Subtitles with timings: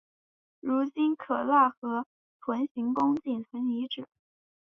[0.61, 2.07] 如今喀喇河
[2.39, 4.03] 屯行宫仅存遗址。